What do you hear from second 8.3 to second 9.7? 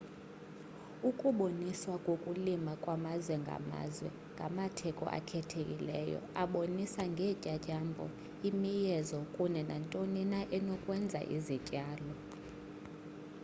imiyezo kunye